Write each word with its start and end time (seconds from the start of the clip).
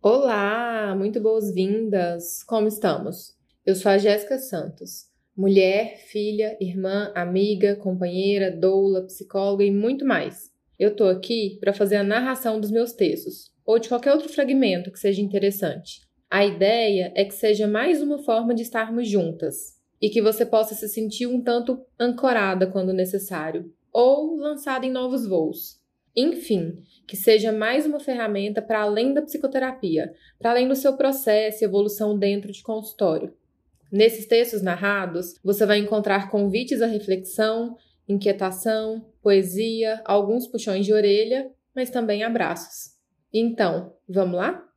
Olá, 0.00 0.94
muito 0.96 1.20
boas-vindas. 1.20 2.44
Como 2.44 2.68
estamos? 2.68 3.34
Eu 3.66 3.74
sou 3.74 3.90
a 3.90 3.98
Jéssica 3.98 4.38
Santos, 4.38 5.06
mulher, 5.36 5.96
filha, 6.06 6.56
irmã, 6.60 7.10
amiga, 7.16 7.74
companheira, 7.74 8.48
doula, 8.48 9.02
psicóloga 9.06 9.64
e 9.64 9.72
muito 9.72 10.04
mais. 10.04 10.52
Eu 10.78 10.94
tô 10.94 11.08
aqui 11.08 11.58
para 11.58 11.72
fazer 11.72 11.96
a 11.96 12.04
narração 12.04 12.60
dos 12.60 12.70
meus 12.70 12.92
textos 12.92 13.50
ou 13.66 13.80
de 13.80 13.88
qualquer 13.88 14.12
outro 14.12 14.28
fragmento 14.28 14.92
que 14.92 15.00
seja 15.00 15.20
interessante. 15.20 16.02
A 16.30 16.46
ideia 16.46 17.12
é 17.16 17.24
que 17.24 17.34
seja 17.34 17.66
mais 17.66 18.00
uma 18.00 18.22
forma 18.22 18.54
de 18.54 18.62
estarmos 18.62 19.08
juntas 19.08 19.76
e 20.00 20.08
que 20.08 20.22
você 20.22 20.46
possa 20.46 20.76
se 20.76 20.88
sentir 20.88 21.26
um 21.26 21.42
tanto 21.42 21.84
ancorada 21.98 22.68
quando 22.68 22.92
necessário 22.92 23.74
ou 23.92 24.36
lançada 24.36 24.86
em 24.86 24.92
novos 24.92 25.26
voos. 25.26 25.80
Enfim, 26.20 26.82
que 27.06 27.16
seja 27.16 27.52
mais 27.52 27.86
uma 27.86 28.00
ferramenta 28.00 28.60
para 28.60 28.80
além 28.82 29.14
da 29.14 29.22
psicoterapia, 29.22 30.12
para 30.36 30.50
além 30.50 30.66
do 30.66 30.74
seu 30.74 30.96
processo 30.96 31.62
e 31.62 31.64
evolução 31.64 32.18
dentro 32.18 32.50
de 32.50 32.60
consultório. 32.60 33.32
Nesses 33.90 34.26
textos 34.26 34.60
narrados, 34.60 35.38
você 35.44 35.64
vai 35.64 35.78
encontrar 35.78 36.28
convites 36.28 36.82
à 36.82 36.86
reflexão, 36.86 37.76
inquietação, 38.08 39.06
poesia, 39.22 40.02
alguns 40.04 40.48
puxões 40.48 40.84
de 40.84 40.92
orelha, 40.92 41.52
mas 41.72 41.88
também 41.88 42.24
abraços. 42.24 42.96
Então, 43.32 43.94
vamos 44.08 44.38
lá? 44.38 44.67